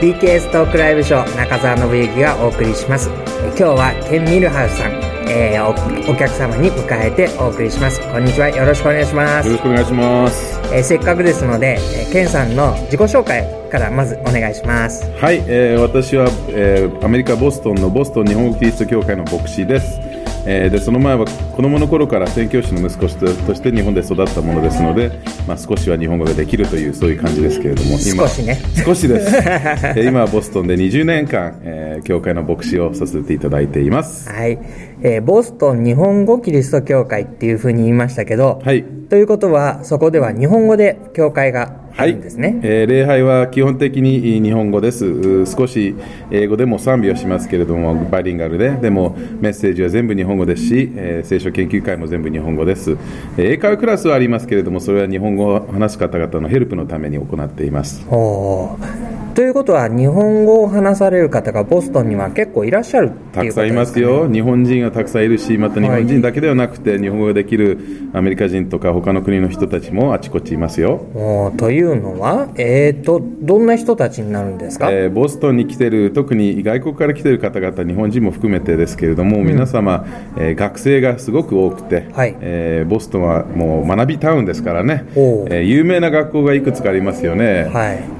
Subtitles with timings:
[0.00, 3.08] DKS トークライブショー中澤信之がお送りします。
[3.08, 4.92] 今日はケン・ミルハウスさん、
[5.28, 8.00] えー、おお客様に迎えてお送りします。
[8.12, 8.48] こんにちは。
[8.48, 9.48] よろしくお願いします。
[9.48, 15.04] よろしくお願いします、えーせっかくですので、えーケンさんの自己紹介からまずお願いします。
[15.20, 19.98] はい、えー私は、えーアメリカ・ボストンのボストン日本語キリスト教会の牧師です、
[20.50, 23.14] えーでその前は子供の頃から宣教師の息子
[23.46, 25.10] として日本で育ったものですので、
[25.46, 28.58] まあ、少しは日本語ができるというそういう感じですけれども今少しね。
[28.82, 34.30] 少しです、 えー今はボストンで20年間、えー教会の牧師をさせていただいています。
[34.30, 34.58] はい、
[35.02, 38.84] えーボストン日本語キリスト教会っていうふうに言いましたけど、はい。
[39.10, 45.04] ということはそこでは日本語で教会があるんですね、えー礼拝は基本的に日本語です。
[45.04, 45.96] う少し
[46.30, 48.70] 英語でも賛美はしますけれどもバイリンガルで。
[48.70, 52.92] でもメッセージは全部日本語ですし、えー聖書研究会も全部日本語です、
[53.36, 58.06] えー英会話クラスはありますけれどもそれは日本語を話す方々のヘルプのために行っています
[59.38, 67.78] ということは日本語を話される方がボストンには結構いらっしゃるっていうことたくさんいますよ、日本人がたくさんいるし、また日本人だけではなくて、日本語ができる
[68.14, 71.52] アメリカ人とか他の国の人たちもあちこちいますよ。
[71.56, 80.04] というのは、えー、とどんな人たちになるんですか、えーボストンに来てる特に外国から来てる方々日本人も含めてですけれども、皆様、
[80.36, 82.34] えー学生がすごく多くて、はい。
[82.40, 88.17] えーボストンはもう学びタウンですからね、えー有名な学校がいくつかありますよね、はい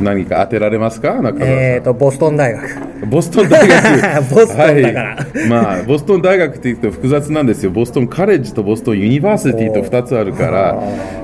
[0.00, 1.20] 何か当てられますか？
[1.20, 1.48] 中澤さん。
[1.48, 3.06] えー、とボストン大学。
[3.06, 4.30] ボストン大学。
[4.34, 5.16] ボストンだから。
[5.16, 7.70] はい、まあボストン大学って言うと複雑なんですよ。
[7.70, 10.78] ボストンカレッジとボストンユニバーシティと2つあるから。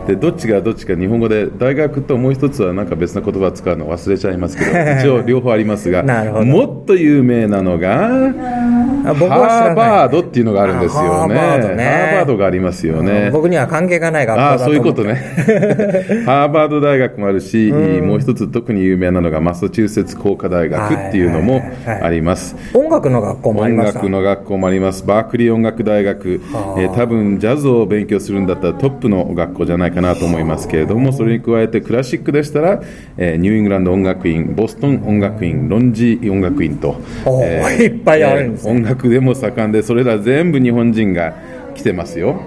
[0.07, 6.45] でどっちがどっちか日本語で大学ともう一つはなんか別な言葉を使うの忘れちゃいますけど 一応両方ありますがなるほど。
[6.45, 11.09] もっと有名なのがハーバードっていうのがあるんですよね。
[11.09, 11.85] あハーバードね。
[11.85, 13.31] ハーバードがありますよね。
[13.33, 14.87] 僕には関係がない学校ああだと思って。
[14.87, 16.25] そういうことね。
[16.27, 21.63] ハーバード大学もあるし、もう一つ特に有名なのがマサチューセッツ工科大学っていうのも
[22.03, 26.41] あります、音楽の学校もあり音ました楽の学校もあります、バークリー音楽大学、
[26.79, 32.81] えー多分ジャズを勉強するんだったらトップの学校じゃないかなと思いますけれども、それに加えてクラシックでしたら、
[33.19, 37.47] えーニューイングランド音楽院、ボストン音楽院、ロンジー音楽院と、おー
[37.83, 38.70] いっぱいあるんですね。
[38.73, 41.35] えー音楽でも盛んで、それら全部日本人が
[41.75, 42.41] 来てますよ。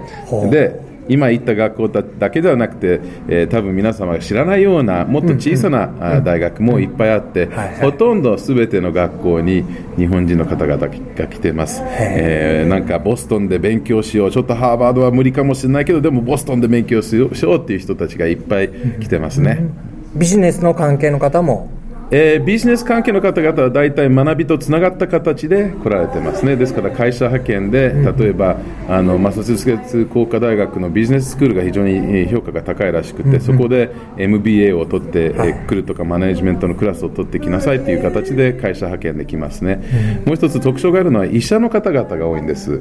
[0.50, 7.46] で今言った学校だだけではなくて、えー多分皆様が知らないようなもっと小さな、あ大学もいっぱいあって、
[7.80, 9.64] ほとんどすべての学校に
[9.98, 14.30] 日本人の方々が来てます、えーなんかボストンで勉強しよう。
[14.30, 18.68] ちょっとハーバードは無理かもしれないけどでもボストンで勉強しようしようっていう人たちがいっぱい
[19.00, 19.64] 来てますね、
[20.14, 21.70] ビジネスの関係の方も
[22.12, 28.56] えービジネス関係の方々は大体学びとつながった形で来られてますね、ですから会社派遣で、例えば
[28.88, 42.80] あのマサチューセッツ工科大学のビジネススクールが非常にえー評価が高いらしくて、そこで MBA を取って、えー来るとか、マネジメントのクラスを取ってきなさいという形で会社派遣できますね、もう一つ特徴があるのは、医者の方々が多いんです。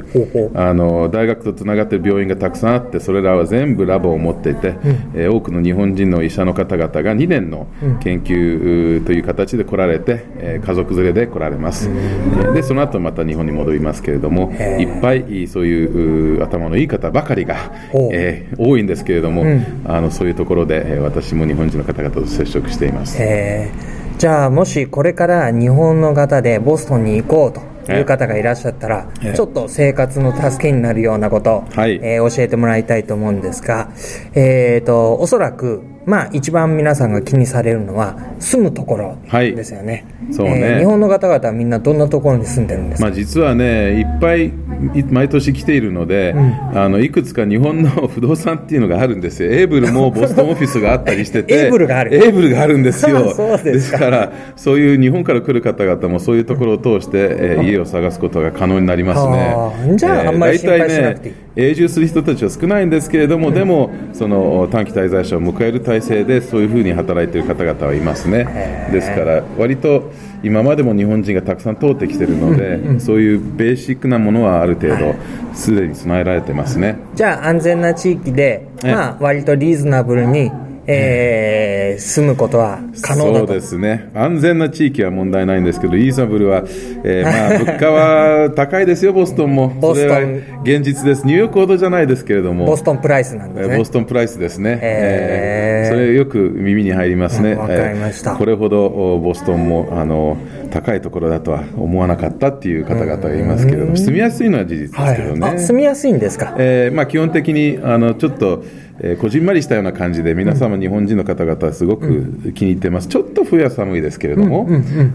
[0.56, 4.76] あの大学とつながっている病院がたくさんあってそれらは全部ラボを持っていて、
[5.14, 7.68] えー多くの日本人の医者の方々が2年の
[8.02, 17.72] 研究うーという形で来られて、えー家族連れで来られます、えーでその後また日本に戻りますけれどもいっぱいそういう頭のいい方ばかりが
[18.12, 19.46] えー多いんですけれども、
[19.86, 23.18] あのそういうところで、えー私も日本人の方々と接触しています。
[23.22, 24.18] えー。
[24.18, 29.34] じゃあもしこれから日本の方でボストンに行こうという方がいらっしゃったら、ええ。
[29.34, 32.00] ちょっと生活の助けになるようなことを、はい。
[32.04, 33.90] えー教えてもらいたいと思うんですが、
[34.36, 40.60] えー、とおそらく、まあ、一番皆さんが気にされるのは住むところはいですよね,、そうね。
[40.60, 46.34] えー日本の方々はみんなどんなところに住んでるんですか、まあ、実はね、いっぱいい毎年来ているので、
[46.74, 52.16] あのいくつか日本の不動産っていうのがあるんですよ、エーブルもボストンオフィスがあったりしてて、 エーブルがある。
[52.16, 54.00] エーブルがあるんですよ、 そうですか。
[54.00, 59.96] から、そういう日本から来る方々もそういうところを通して、えー家を探すことが可能になりますはあね。
[59.96, 68.90] じゃああんまり心配しなくていい永住する人たちは少ないんですけれども、でもその短期滞在者を迎える体制でそういうふうに働いている方々はいますね。
[68.92, 70.12] ですから割と
[70.42, 75.16] 今までも日本人がたくさん通ってきているので、そういうベーシックなものはある程度
[75.54, 76.96] すでに備えられてますね。
[77.16, 78.92] じゃあ安全な地域で、ええ。
[78.94, 80.50] まあ、割とリーズナブルに、
[80.90, 83.48] えー住むことは可能だと。
[83.48, 84.10] そうですね。
[84.14, 86.64] 安全な地域は問題ないんですけどリーズナブルは、
[87.04, 89.68] えーまあ、物価は高いですよボストンも。
[89.82, 90.42] ボストン。
[90.64, 91.26] 現実です。
[91.28, 92.66] ニューヨークほどじゃないですけれども。
[92.68, 93.74] ボストンプライスなんですね。
[93.74, 95.90] えーボストンプライスですね、えー。
[95.90, 98.32] えーそれよく耳に入りますね、わかりました。
[98.32, 100.38] えーこれほどおボストンもあの
[100.70, 106.56] 高いところだとは思わなかったっていう方々がいますけれども住みやすいのは事実ですけどね、あ住みやすいんですか？
[106.58, 108.64] えーまあ、基本的にあのちょっと
[109.02, 114.68] えーこじんまりしたような感じで皆様日本人の方々はすごく気に入ってます、ちょっと冬は寒いですけれども、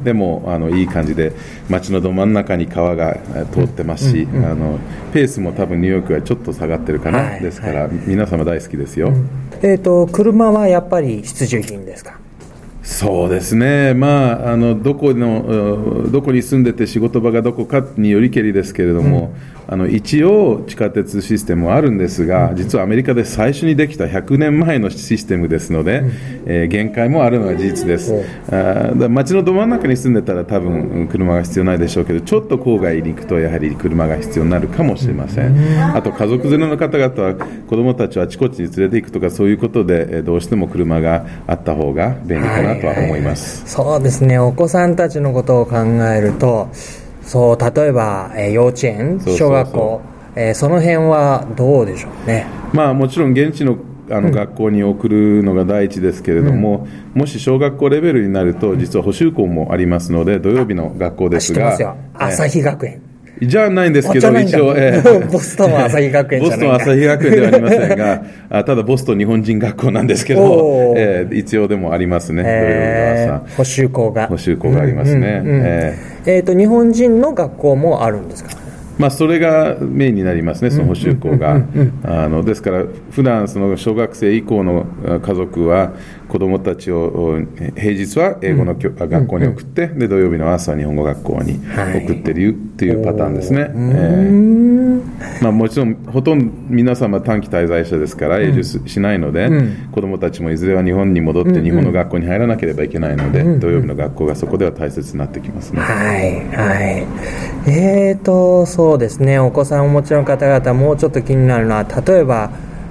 [0.04, 1.32] でもあのいい感じで
[1.68, 4.78] 街のど真ん中に川がえー通ってますし、あの
[5.12, 9.12] ペースも多分ニューヨークはちょっと下がってるかな、はいですから、皆様大好きですよ。
[9.62, 12.18] えっ、と、車はやっぱり必需品ですか？
[12.82, 15.40] そうですね、まあ、あのどこの
[16.04, 19.32] うんどこに住んでて仕事場がどこかによりけりですけれども、
[19.66, 26.02] あの一応、地下鉄システムはあるんですが、実はアメリカで最初にできた100年前のシステムですので、
[26.46, 28.12] えー限界もあるのは事実です。
[28.48, 35.56] あーだ街のど真ん中に住んでたら、多分うん車が必要ないでしょうけど、ちょっと郊外に行くと、やはり車が必要になるかもしれません。
[35.94, 43.62] あと、家族連れの方々は、子供たちをあちこちに連れて行くとか、そういうことで、えーどうしても車があった方が便利かなとは思います。
[43.66, 45.76] そうですね、お子さんたちのことを考
[46.12, 46.68] えると、
[47.24, 50.00] そう、例えば、えー幼稚園、小学校、
[50.36, 52.46] えーその辺はどうでしょうね？
[52.72, 53.76] まあ、もちろん現地の
[54.10, 61.74] あの学校に送るのが第一ですけれども、もし小学校レベルになると、実は補習校もありますので、土曜日の学校ですが。
[62.12, 63.00] 朝日学園。
[63.40, 65.18] えじゃないんですけど、一応、ええ。
[65.30, 73.34] ボストン朝日学園じボストン朝日学園ではありませんが、 あただボストン日本人学校なんですけどええ一応でもありますね、え朝。
[73.54, 74.26] ー補習校が。
[74.28, 75.42] 補習校がありますね。
[75.44, 75.62] うんうんうん。
[75.64, 76.36] ええ。
[76.36, 78.50] えっ、と、日本人の学校もあるんですか？
[78.96, 81.60] まあ、それがメインになりますね、その補習校が。
[82.04, 85.90] あのですから、普段その小学生以降のあ家族は、
[86.34, 87.38] 子どもたちをお
[87.76, 93.70] 平日は英語の学校に送って、で土曜日の朝は日本語学校にはい送ってるっていうパターンですね。
[93.72, 94.30] え
[95.40, 99.48] えまあ、もちろん、ほとんど皆様短期滞在者ですから、永住しないので、
[99.92, 105.80] 子どもたちもいずれは日本に戻って、日本の学校に入らなければいけないので、土曜日の学校がそこでは大切になってきますね。
[105.80, 107.06] はい、はい。
[107.68, 112.50] えーと、そうですね、お子さんをお持ちの方々、もうちょっと気になるのは、例えば、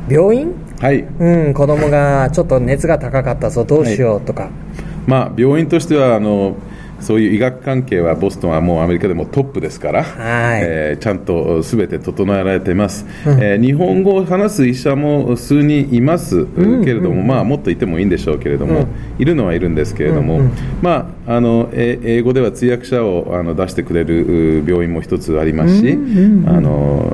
[0.09, 0.53] 病院
[0.83, 1.00] はい。
[1.00, 4.50] うん、子供がちょっと熱が高かったぞ、どうしようとか。
[5.07, 6.57] まあ、病院としてはあの
[7.00, 10.62] そういう医学関係はボストンはもうアメリカでもトップですから、はい。
[10.63, 18.88] えーちゃんとすべて整えられています、えー日本語を話す医者も数人いますけれども、まあ、もっといてもいいんでしょうけれども、
[19.19, 20.41] いるのはいるんですけれども、
[20.81, 27.13] まあ、あのえー英語では通訳者をあの出してくれるう病院も一つありますし、あの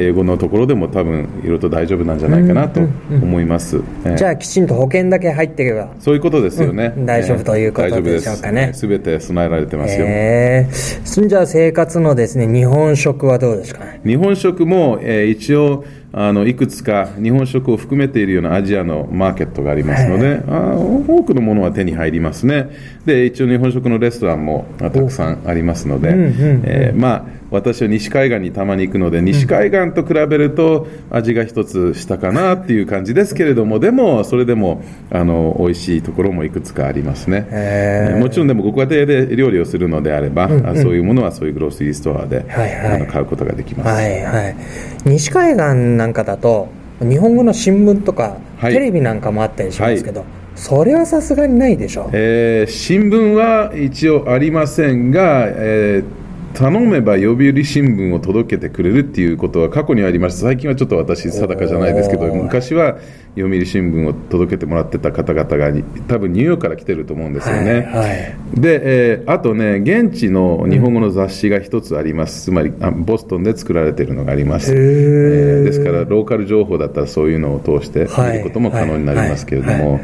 [0.00, 2.80] 英語のところでも多分いろいろと大丈夫なんじゃないかなと
[3.10, 3.80] 思います。
[4.04, 5.88] えーじゃあ、きちんと保険だけ入っていけば。
[6.00, 6.92] そういうことですよね。
[6.96, 10.06] うん大丈夫ということでしょうかねすべて備えられてますよ。
[10.08, 14.00] えー、じゃあ生活のですね、日本食はどうですかね？
[14.04, 22.68] 日本食も、えー一応あのいくつか日本食を含めているようなアジアのマーケットがありますので、あー多くのものは手に入りますね。
[23.06, 42.96] で一応日本食のレストランもあたくさんありますので、えーまあ私は西海岸にたまに行くので西海岸と比べると味が一つ下かなっていう感じですけれどもでもそれでもあの美味しいところもいくつかありますね、えーもちろんでもご家庭で料理をするのであれば、あそういうものはそういうグロースリーストアで、はいはい。
[42.96, 44.56] あの買うことができます、はいはい。
[45.04, 46.68] 西海岸なんかだと、
[47.00, 48.72] 日本語の新聞とか、はい。
[48.72, 50.24] テレビなんかもあったりしますけど、
[50.60, 52.10] それはさすがにないでしょ。
[52.12, 56.20] えー新聞は一応ありませんが、えー
[56.52, 60.40] 頼めば読売新聞を届けてくれるっていうことは過去にありました。
[60.40, 62.98] 最近はちょっと私定かじゃないですけど昔は
[63.36, 65.72] 読売新聞を届けてもらってた方々が
[66.08, 68.36] 多分ニューヨークから来てると思うんですよね、はいはい。
[68.60, 80.02] で、えーあとね現地の日本語の雑誌が一つあります、つまりあボストンで作られているのがあります、えーですからローカル情報だったらそういうのを通してはい見ることも可能になりますけれども、はい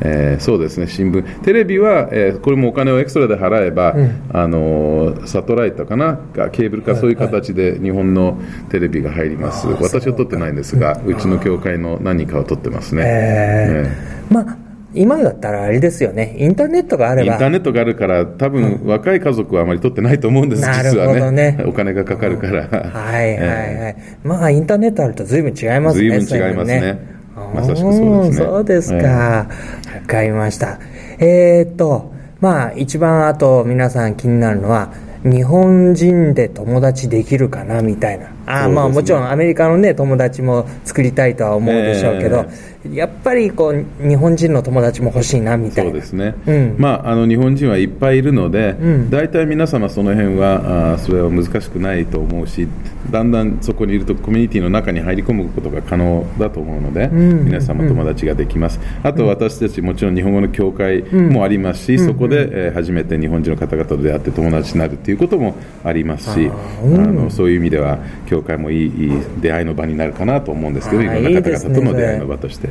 [0.00, 0.86] えーそうですね。
[0.86, 1.40] 新聞。
[1.40, 3.94] テレビは、えーこれもお金をエクストラで払えば、
[4.32, 6.16] あのーサテライトかな？
[6.16, 8.38] かケーブルかそういう形で日本の
[8.70, 14.56] テレビが入ります、私は撮ってないんですが、うちの教会の何人かは撮ってますね、えーまあ、
[14.94, 17.32] 今だったらあれですよね、インターネットがあれば。
[17.32, 21.58] インター、ネットがあるから多分、若い家族はあまり撮ってないと思うんですなる実はほどね。
[21.66, 23.96] お金がかかるから、はいはいはい。
[24.24, 26.20] まあ、インターネットあると随分違いますね。
[26.20, 27.15] 随分違いますね
[27.54, 29.06] まさしくそうですねそうですか。
[29.06, 29.46] わ、
[30.06, 30.78] かりました。
[31.18, 38.35] えーっと、まあ、一番あと皆さん気になるのは、日本人で友達できるかなみたいな。
[38.46, 42.46] あーまあもちろんアメリカのね、友達も作りたいとは思うでしょうけど、
[42.92, 45.90] やっぱりこう、日本人の友達も欲しいなみたいな。
[45.90, 46.74] そうですね、うん。
[46.78, 49.10] まあ、あの日本人はいっぱいいるので、ん。
[49.10, 52.68] 大体皆様その辺はあーそれは難しくないと思うし
[53.10, 57.44] だんだんそこにいるとコミュニティの中に入り込むことが可能だと思うので、ん。
[57.46, 72.68] 皆様友達ができます、あと私たちもちろん日本語の教会もありますし、そこで、えー初めて日本人の方々と出会って友達になるということもありますしあのそういう意味では教教会もいいいい出会いの場になるかなと思うんですけど、いろんな方々との出会いの場として。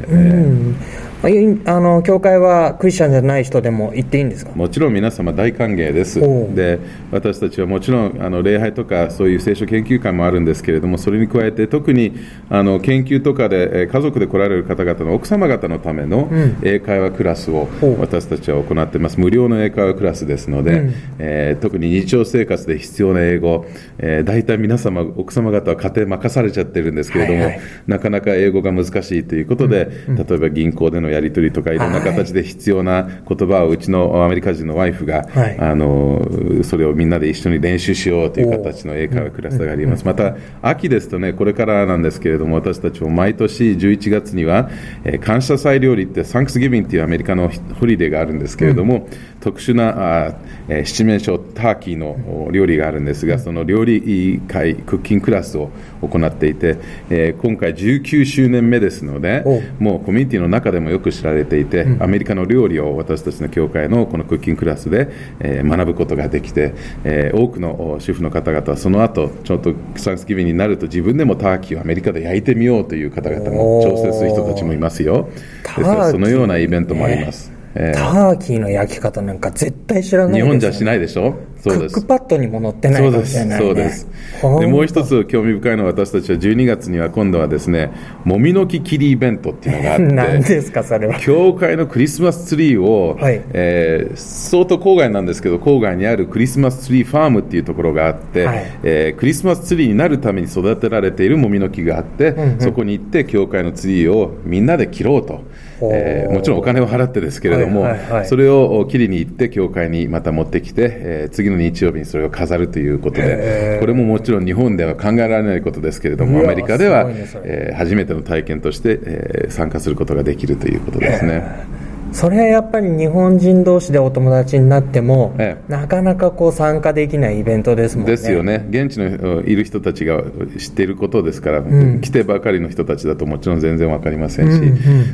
[1.25, 4.51] あいあの教会はクリスチャンじゃない人でも行っていいんですか？
[4.51, 6.19] もちろん皆様大歓迎です。
[6.53, 6.79] で
[7.11, 12.13] 私たちはもちろんあの礼拝とかそういう聖書研究会もあるんですけれどもそれに加えて特に
[12.49, 16.29] あの研究とかでえー家族で来られる方々の奥様方のための
[16.61, 17.67] 英会話クラスを
[17.99, 19.19] 私たちは行っています。
[19.19, 23.65] 無料の英会話クラスですので、えー特に日常生活で必要な英語、
[23.97, 27.61] えー大体皆様奥様方は家庭任されちゃってるんですけれども、はいはい。
[27.87, 35.57] なかなか英語が難しいということで、例えば銀行でのやり取りとかいろんな形で必要な言葉をうちのアメリカ人のワイフが、はい。
[35.59, 36.21] あの
[36.63, 40.05] それをみんなで一緒に練習しようという形の英会話クラスがあります。
[40.05, 44.69] また秋ですとねこれからなんですけれども私たちも毎年11月には、
[45.03, 49.07] えー感謝祭料理ってサンクスギビングっていうアメリカのホリデーがあるんですけれども、
[49.39, 50.35] 特殊なあ、
[50.67, 56.77] えー七面鳥ターキーのお料理があるんですがその料理会クッキングクラスを行っていて、
[57.09, 59.61] えー今回19周年目ですのでお。
[59.83, 65.09] もうコミュニティの中でもよく知られていて、アメリカの料理を私たちの教会のこのクッキングクラスで、
[65.39, 66.73] えー学ぶことができて、
[67.03, 75.27] えー多くのお主婦の方々はその後ちょっとサンクスギビングになると自分でもターキーをアメリカで焼いてみようという方々も挑戦する人たちもいますよ。
[75.33, 81.35] ですからそのようなイベントもあります、えーターキーの焼き方なんか絶対知らないです日本じゃしないでしょ？
[81.71, 84.07] クックパッドにも載ってないかもしれない、ね、そうです。
[84.41, 87.91] でもう一つ興味深いのは私たちは12月には今度はですね
[88.23, 91.19] もみの木切りイベントっていうのがあって 何ですかそれは。
[91.19, 93.41] 教会のクリスマスツリーを、はい。
[93.53, 98.65] えー相当郊外なんですけど郊外にあるクリスマスツリーファームっていうところがあって、はい。
[98.83, 105.41] えークリスマスツリーになるために育てられているもみの木があって、そこに行って教会のツリーをみんなで切ろうと、
[105.81, 108.25] えーもちろんお金を払ってですけれども、はいはいはい。
[108.27, 117.05] それを切りに行って教会にまた持ってきて、えー次の日曜日にそれを飾るということでこれももちろん日本では考えられないことですけれどもアメリカでは、
[117.43, 121.43] えー初めての体験として、えー参加することができるということですね。
[122.15, 125.71] それはやっぱり日本人同士でお友達になっても、ええ。
[125.71, 128.11] なかなかこう参加できないイベントですもんね。
[128.11, 130.23] ですよね、現地のうんいる人たちが
[130.57, 131.61] 知っていることですから、
[132.01, 134.61] 来てばかりの人たちだともちろん全然わかりませんし、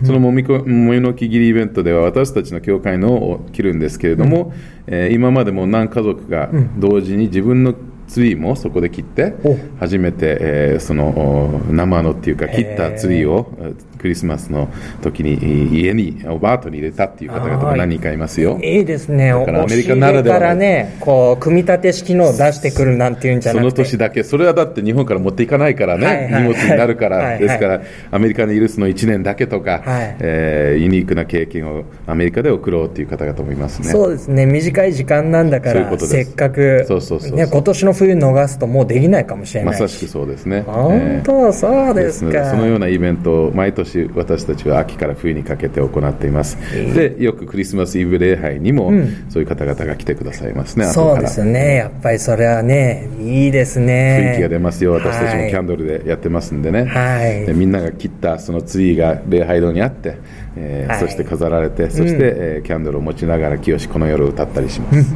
[0.06, 4.54] そのもみこもみの木切りイベントでは私たちの教会のを切るんですけれども、
[4.86, 7.74] えー今までも何家族が同時に自分の
[8.08, 9.58] ツリーもそこで切ってお。
[9.80, 14.68] 初めて、えーそのお生のっていうか切ったツリーをえークリスマスの
[15.04, 18.60] 時にい家におバートに入れたっていう方々も何人かいますよ。
[18.64, 19.32] いいですね。
[19.34, 20.42] おだからアメリカならではの。
[20.42, 23.84] からねこう組み立て式のを出してくるなんていうんじゃそのなくて。
[23.84, 26.44] 年だけ、それはだって日本から持っていかないからね、はいはいはい。
[26.44, 27.40] 荷物になるから、はいはい。
[27.40, 27.82] ですから、
[28.12, 30.18] アメリカにいるその1年だけとか、はい。
[30.20, 33.90] えーユニークな経験をアメリカで送ろうという方々もいますね。
[33.90, 34.46] そうですね。
[34.46, 37.38] 短い時間なんだからせっかくそうそうそうそう。
[37.38, 40.62] ね、今年の冬逃すともうできないかもしれないまさしくそうですね。
[40.62, 46.58] 本当、そうでですかでそのようなイベントを毎年私たちは秋から冬にかけて行っています。
[46.94, 48.92] で、よくクリスマスイブ礼拝にも、
[49.30, 51.76] そういう方々が来てくださいますね、そうですね。
[51.76, 54.32] やっぱりそれはねいいですね。
[54.32, 57.46] 雰囲気が出ますよ、私たちもキャンドドルでやってますんでね、はい。
[57.46, 60.18] でみんなが切ったそのツリーが礼拝堂にあって、
[60.58, 61.00] えーはい。
[61.00, 65.14] そして飾られて、そして、えーキャンドルを持ちながら、清この夜を歌ったりします。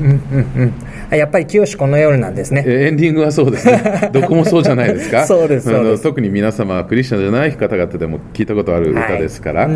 [1.15, 2.63] やっぱり清この夜なんですね。
[2.65, 9.69] えーエンディングはそうですね、 どこもそうじゃないですか、そうですあの特に皆様はクリスチャンじゃない方々でも聞いたことある歌ですから、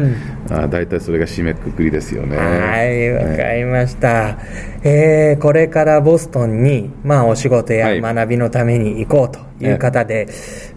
[0.50, 2.38] あ大体それが締めくくりですよね。
[2.38, 4.38] はい、わかりました。
[4.84, 8.02] えーこれからボストンに、まあ、お仕事やはい。
[8.02, 10.28] 学びのために行こうという方で、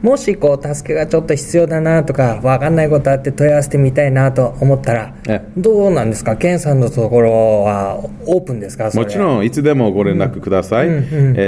[0.03, 6.37] もし、こう、助けがちょっと必要だなとか、わかんないことあって問い合わせてみたいなと思ったらえ、どうなんですか？
[6.37, 7.31] ケンさんのところ
[7.63, 8.91] はオープンですか？
[8.95, 9.21] もちん。
[9.21, 10.91] ろんいつでもご連絡ください、え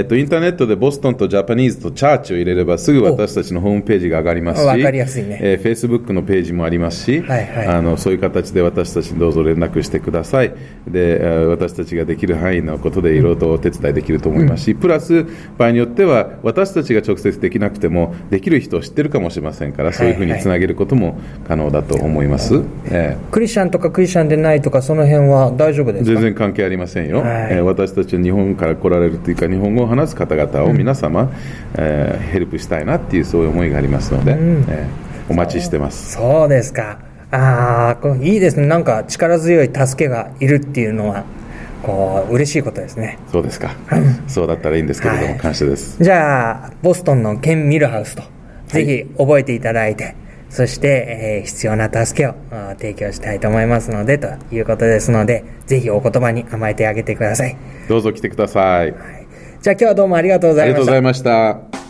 [0.01, 5.39] ーとインターネットでボストンとジャパニーズとチャーチを入れればすぐ私たちのホームページが上がりますしわかりやすいね。
[5.43, 7.67] えのページもありますし、はいはい。
[7.67, 10.51] あのそういう形で私たちにどうぞ連絡してください。
[10.87, 15.25] で、えー私たちができる範囲のことでいろいろとお手伝いできると思いますし、プラス
[15.57, 25.53] 場合によっては私たちが直接できなくてもできる人を知ってるかもしれませんからそういうふうにつなげることも可能だと思います、えークリスチャンとかクリスチャンでないとか、その辺は？
[25.57, 27.29] 大丈夫ですか全然関係ありませんよ、はい。
[27.53, 31.33] えー私たちは日本から来られるというか日本語を話す方々を皆様、
[31.77, 36.13] えーヘルプしたいなっていうそういう思いがありますので、えーお待ちしてます。
[36.13, 36.99] そうですか。
[37.31, 38.67] ああ、いいですね。
[38.67, 41.25] なんか力強い助けがいるっていうのは、
[41.85, 43.19] こう、嬉しいことですね。
[43.31, 43.71] そうですか、
[44.27, 45.39] そうだったらいいんですけれども、はい。
[45.39, 46.03] 感謝です。
[46.03, 48.23] じゃあ、ボストンのケン・ミルハウスと、
[48.69, 50.15] ぜひ覚えていただいて、
[50.51, 52.35] そして、えー必要な助けを
[52.79, 57.57] 提供したいと思いますので、ということですので、ぜひお言葉に甘えてあげてください。
[57.89, 58.95] どうぞ来てください。
[59.61, 60.75] じゃあ今日はどうもありがとうございました。
[60.75, 61.03] ありがとうござい。
[61.03, 61.23] まし
[61.79, 61.84] た